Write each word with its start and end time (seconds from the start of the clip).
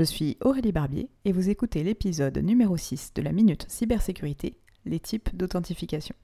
Je 0.00 0.04
suis 0.06 0.38
Aurélie 0.40 0.72
Barbier 0.72 1.10
et 1.26 1.32
vous 1.32 1.50
écoutez 1.50 1.84
l'épisode 1.84 2.38
numéro 2.38 2.74
6 2.74 3.12
de 3.16 3.20
la 3.20 3.32
Minute 3.32 3.66
Cybersécurité, 3.68 4.56
les 4.86 4.98
types 4.98 5.36
d'authentification. 5.36 6.14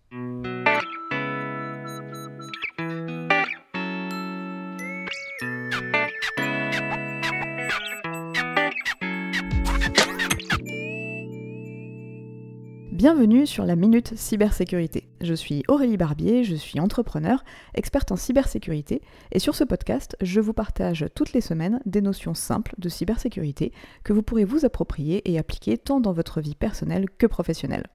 Bienvenue 12.97 13.47
sur 13.47 13.67
la 13.67 13.77
Minute 13.77 14.17
Cybersécurité. 14.17 15.07
Je 15.21 15.35
suis 15.35 15.65
Aurélie 15.69 15.99
Barbier, 15.99 16.45
je 16.45 16.55
suis 16.55 16.81
entrepreneur, 16.81 17.45
experte 17.75 18.11
en 18.11 18.17
cybersécurité, 18.17 19.03
et 19.33 19.39
sur 19.39 19.55
ce 19.55 19.65
podcast, 19.65 20.17
je 20.23 20.41
vous 20.41 20.55
partage 20.55 21.05
toutes 21.15 21.35
les 21.35 21.43
semaines 21.43 21.83
des 21.85 22.01
notions 22.01 22.33
simples 22.33 22.75
de 22.79 22.89
cybersécurité 22.89 23.71
que 24.03 24.15
vous 24.15 24.23
pourrez 24.23 24.47
vous 24.47 24.65
approprier 24.65 25.31
et 25.31 25.39
appliquer 25.39 25.77
tant 25.77 26.01
dans 26.01 26.15
votre 26.15 26.41
vie 26.41 26.55
personnelle 26.55 27.11
que 27.19 27.27
professionnelle. 27.27 27.87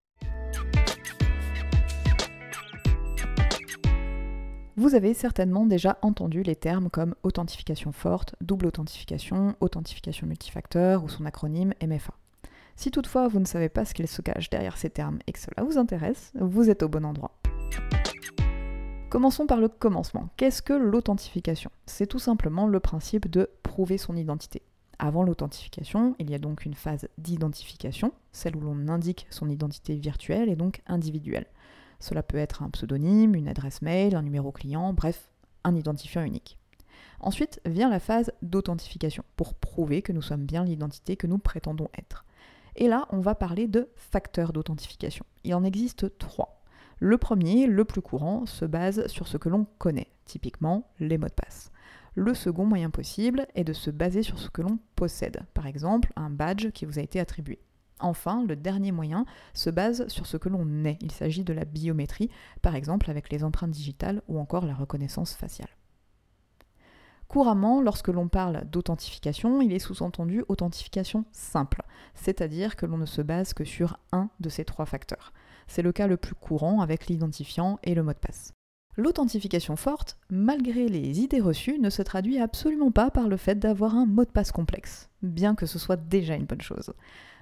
Vous 4.76 4.94
avez 4.94 5.16
certainement 5.16 5.66
déjà 5.66 5.98
entendu 6.04 6.44
les 6.44 6.56
termes 6.56 6.92
comme 6.92 7.16
authentification 7.24 7.92
forte, 7.92 8.36
double 8.40 8.68
authentification, 8.68 9.56
authentification 9.62 10.28
multifacteur 10.28 11.04
ou 11.04 11.10
son 11.10 11.26
acronyme 11.26 11.74
MFA. 11.84 12.14
Si 12.76 12.92
toutefois 12.92 13.28
vous 13.28 13.40
ne 13.40 13.46
savez 13.46 13.70
pas 13.70 13.86
ce 13.86 13.94
qu'il 13.94 14.08
se 14.08 14.22
cache 14.22 14.50
derrière 14.50 14.78
ces 14.78 14.90
termes 14.90 15.20
et 15.28 15.32
que 15.32 15.40
cela 15.40 15.64
vous 15.64 15.78
intéresse, 15.78 16.32
vous 16.40 16.70
êtes 16.70 16.84
au 16.84 16.90
bon 16.90 17.06
endroit. 17.06 17.38
Commençons 19.10 19.46
par 19.46 19.60
le 19.60 19.68
commencement. 19.68 20.30
Qu'est-ce 20.38 20.62
que 20.62 20.74
l'authentification? 20.74 21.70
C'est 21.86 22.08
tout 22.08 22.20
simplement 22.20 22.68
le 22.68 22.80
principe 22.80 23.30
de 23.30 23.50
prouver 23.62 23.98
son 23.98 24.16
identité. 24.16 24.62
Avant 25.00 25.24
l'authentification, 25.24 26.16
il 26.20 26.30
y 26.30 26.36
a 26.36 26.40
donc 26.40 26.64
une 26.64 26.76
phase 26.76 27.10
d'identification, 27.18 28.14
celle 28.32 28.56
où 28.56 28.62
l'on 28.62 28.88
indique 28.88 29.28
son 29.30 29.50
identité 29.50 29.96
virtuelle 29.96 30.48
et 30.48 30.56
donc 30.56 30.82
individuelle. 30.88 31.48
Cela 32.00 32.24
peut 32.24 32.38
être 32.38 32.64
un 32.64 32.70
pseudonyme, 32.70 33.36
une 33.36 33.48
adresse 33.48 33.82
mail, 33.82 34.16
un 34.16 34.22
numéro 34.22 34.52
client, 34.52 34.94
bref, 34.94 35.30
un 35.64 35.76
identifiant 35.76 36.24
unique. 36.24 36.58
Ensuite 37.20 37.62
vient 37.66 37.90
la 37.90 38.00
phase 38.00 38.32
d'authentification, 38.42 39.24
pour 39.36 39.56
prouver 39.56 40.02
que 40.02 40.14
nous 40.14 40.22
sommes 40.22 40.46
bien 40.46 40.64
l'identité 40.64 41.16
que 41.18 41.28
nous 41.28 41.38
prétendons 41.38 41.90
être. 41.98 42.26
Et 42.76 42.88
là, 42.88 43.08
on 43.10 43.20
va 43.20 43.36
parler 43.36 43.68
de 43.68 43.90
facteurs 43.96 44.54
d'authentification. 44.54 45.26
Il 45.44 45.54
en 45.56 45.64
existe 45.64 46.18
trois. 46.18 46.62
Le 47.00 47.18
premier, 47.18 47.68
le 47.68 47.84
plus 47.84 48.02
courant, 48.02 48.46
se 48.46 48.66
base 48.66 49.08
sur 49.08 49.28
ce 49.28 49.38
que 49.38 49.50
l'on 49.50 49.66
connaît, 49.80 50.12
typiquement 50.26 50.92
les 51.00 51.18
mots 51.18 51.28
de 51.28 51.34
passe. 51.34 51.72
Le 52.14 52.34
second 52.34 52.66
moyen 52.66 52.90
possible 52.90 53.48
est 53.56 53.64
de 53.64 53.74
se 53.74 53.90
baser 53.90 54.22
sur 54.22 54.38
ce 54.38 54.50
que 54.50 54.62
l'on 54.62 54.80
possède, 54.96 55.42
par 55.54 55.66
exemple 55.66 56.12
un 56.16 56.30
badge 56.30 56.72
qui 56.72 56.86
vous 56.86 57.00
a 57.00 57.02
été 57.02 57.20
attribué. 57.20 57.60
Enfin, 58.02 58.44
le 58.46 58.56
dernier 58.56 58.92
moyen 58.92 59.26
se 59.54 59.70
base 59.70 60.08
sur 60.10 60.26
ce 60.26 60.38
que 60.38 60.50
l'on 60.50 60.84
est. 60.86 60.98
Il 61.02 61.12
s'agit 61.12 61.44
de 61.44 61.54
la 61.54 61.66
biométrie, 61.66 62.30
par 62.62 62.76
exemple 62.76 63.10
avec 63.10 63.32
les 63.32 63.44
empreintes 63.44 63.72
digitales 63.72 64.22
ou 64.28 64.40
encore 64.40 64.66
la 64.66 64.74
reconnaissance 64.74 65.34
faciale. 65.34 65.70
Couramment, 67.32 67.82
lorsque 67.82 68.10
l'on 68.10 68.28
parle 68.28 68.66
d'authentification, 68.74 69.62
il 69.62 69.72
est 69.72 69.80
sous-entendu 69.80 70.44
authentification 70.50 71.24
simple, 71.32 71.82
c'est-à-dire 72.14 72.76
que 72.76 72.86
l'on 72.86 72.98
ne 72.98 73.06
se 73.06 73.22
base 73.22 73.54
que 73.54 73.64
sur 73.64 74.00
un 74.12 74.30
de 74.42 74.50
ces 74.50 74.66
trois 74.66 74.86
facteurs. 74.86 75.32
C'est 75.66 75.82
le 75.82 75.94
cas 75.94 76.08
le 76.08 76.18
plus 76.18 76.36
courant 76.36 76.82
avec 76.82 77.08
l'identifiant 77.08 77.80
et 77.84 77.96
le 77.96 78.04
mot 78.04 78.12
de 78.12 78.18
passe. 78.18 78.52
L'authentification 79.02 79.76
forte, 79.78 80.16
malgré 80.30 80.88
les 80.88 81.22
idées 81.22 81.40
reçues, 81.40 81.80
ne 81.80 81.90
se 81.90 82.04
traduit 82.04 82.38
absolument 82.38 82.92
pas 82.92 83.10
par 83.10 83.30
le 83.30 83.36
fait 83.36 83.58
d'avoir 83.58 83.96
un 83.96 84.06
mot 84.06 84.26
de 84.26 84.30
passe 84.30 84.52
complexe, 84.52 85.10
bien 85.24 85.56
que 85.56 85.66
ce 85.66 85.80
soit 85.80 85.96
déjà 85.96 86.36
une 86.36 86.46
bonne 86.46 86.62
chose. 86.62 86.94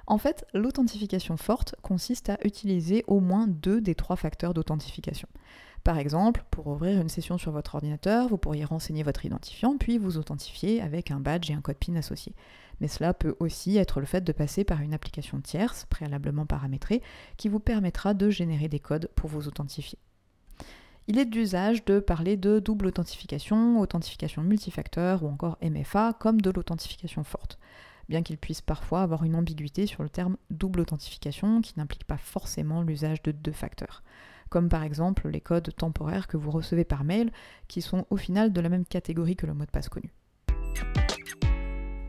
En 0.07 0.17
fait, 0.17 0.45
l'authentification 0.53 1.35
forte 1.35 1.75
consiste 1.81 2.29
à 2.29 2.37
utiliser 2.45 3.03
au 3.07 3.19
moins 3.19 3.45
deux 3.45 3.81
des 3.81 3.93
trois 3.93 4.15
facteurs 4.15 4.53
d'authentification. 4.53 5.27
Par 5.83 5.97
exemple, 5.97 6.45
pour 6.49 6.67
ouvrir 6.67 7.01
une 7.01 7.09
session 7.09 7.37
sur 7.37 7.51
votre 7.51 7.75
ordinateur, 7.75 8.29
vous 8.29 8.37
pourriez 8.37 8.63
renseigner 8.63 9.03
votre 9.03 9.25
identifiant, 9.25 9.75
puis 9.77 9.97
vous 9.97 10.17
authentifier 10.17 10.81
avec 10.81 11.11
un 11.11 11.19
badge 11.19 11.51
et 11.51 11.55
un 11.55 11.61
code 11.61 11.75
PIN 11.75 11.97
associé. 11.97 12.35
Mais 12.79 12.87
cela 12.87 13.13
peut 13.13 13.35
aussi 13.41 13.75
être 13.75 13.99
le 13.99 14.05
fait 14.05 14.21
de 14.21 14.31
passer 14.31 14.63
par 14.63 14.79
une 14.79 14.93
application 14.93 15.41
tierce, 15.41 15.85
préalablement 15.89 16.45
paramétrée, 16.45 17.01
qui 17.35 17.49
vous 17.49 17.59
permettra 17.59 18.13
de 18.13 18.29
générer 18.29 18.69
des 18.69 18.79
codes 18.79 19.09
pour 19.13 19.29
vous 19.29 19.49
authentifier. 19.49 19.99
Il 21.11 21.17
est 21.17 21.25
d'usage 21.25 21.83
de 21.85 21.99
parler 21.99 22.37
de 22.37 22.59
double 22.59 22.85
authentification, 22.85 23.79
authentification 23.79 24.43
multifacteur 24.43 25.23
ou 25.23 25.27
encore 25.27 25.57
MFA 25.59 26.13
comme 26.13 26.39
de 26.39 26.51
l'authentification 26.51 27.23
forte, 27.23 27.57
bien 28.09 28.21
qu'il 28.21 28.37
puisse 28.37 28.61
parfois 28.61 29.01
avoir 29.01 29.23
une 29.23 29.35
ambiguïté 29.35 29.87
sur 29.87 30.03
le 30.03 30.09
terme 30.09 30.37
double 30.51 30.81
authentification 30.81 31.61
qui 31.61 31.73
n'implique 31.77 32.03
pas 32.03 32.19
forcément 32.19 32.83
l'usage 32.83 33.23
de 33.23 33.31
deux 33.31 33.51
facteurs 33.51 34.03
comme 34.49 34.69
par 34.69 34.83
exemple 34.83 35.29
les 35.29 35.41
codes 35.41 35.75
temporaires 35.75 36.27
que 36.27 36.37
vous 36.37 36.51
recevez 36.51 36.83
par 36.83 37.03
mail, 37.03 37.31
qui 37.67 37.81
sont 37.81 38.05
au 38.09 38.17
final 38.17 38.51
de 38.51 38.61
la 38.61 38.69
même 38.69 38.85
catégorie 38.85 39.35
que 39.35 39.45
le 39.45 39.53
mot 39.53 39.65
de 39.65 39.69
passe 39.69 39.89
connu. 39.89 40.11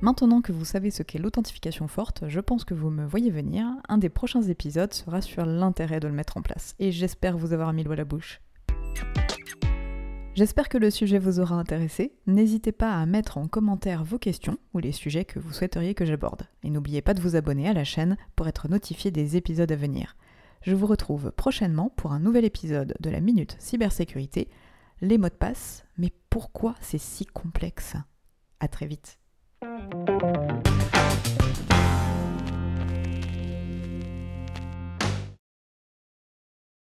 Maintenant 0.01 0.41
que 0.41 0.53
vous 0.53 0.65
savez 0.65 0.91
ce 0.91 1.03
qu'est 1.03 1.19
l'authentification 1.19 1.87
forte, 1.87 2.25
je 2.29 2.41
pense 2.41 2.65
que 2.65 2.73
vous 2.73 2.89
me 2.89 3.05
voyez 3.05 3.31
venir. 3.31 3.67
Un 3.91 3.99
des 3.99 4.09
prochains 4.09 4.41
épisodes 4.41 4.95
sera 4.95 5.21
sur 5.21 5.45
l'intérêt 5.45 6.01
de 6.01 6.09
le 6.09 6.15
mettre 6.15 6.39
en 6.39 6.43
place, 6.43 6.75
et 6.79 6.93
j'espère 6.93 7.37
vous 7.37 7.53
avoir 7.53 7.75
mis 7.75 7.85
l'eau 7.85 7.93
à 7.93 7.97
la 7.97 8.07
bouche. 8.07 8.41
J'espère 10.35 10.69
que 10.69 10.79
le 10.79 10.91
sujet 10.91 11.19
vous 11.19 11.41
aura 11.41 11.57
intéressé. 11.57 12.15
N'hésitez 12.27 12.73
pas 12.73 12.95
à 12.95 13.05
mettre 13.05 13.37
en 13.37 13.49
commentaire 13.49 14.05
vos 14.05 14.19
questions 14.19 14.59
ou 14.73 14.79
les 14.79 14.93
sujets 14.93 15.25
que 15.25 15.41
vous 15.41 15.53
souhaiteriez 15.53 15.95
que 15.95 16.05
j'aborde. 16.05 16.45
Et 16.63 16.71
n'oubliez 16.71 17.03
pas 17.03 17.15
de 17.15 17.21
vous 17.21 17.35
abonner 17.35 17.69
à 17.69 17.73
la 17.73 17.85
chaîne 17.85 18.17
pour 18.37 18.47
être 18.47 18.69
notifié 18.69 19.11
des 19.11 19.37
épisodes 19.37 19.71
à 19.71 19.77
venir. 19.77 20.17
Je 20.63 20.75
vous 20.75 20.87
retrouve 20.87 21.33
prochainement 21.33 21.93
pour 21.97 22.13
un 22.13 22.21
nouvel 22.21 22.45
épisode 22.45 22.95
de 23.01 23.11
la 23.11 23.21
Minute 23.21 23.57
Cybersécurité. 23.59 24.49
Les 25.01 25.19
mots 25.19 25.29
de 25.29 25.35
passe, 25.35 25.85
mais 25.99 26.13
pourquoi 26.31 26.75
c'est 26.81 26.99
si 26.99 27.27
complexe? 27.27 27.97
À 28.61 28.69
très 28.69 28.87
vite. 28.87 29.19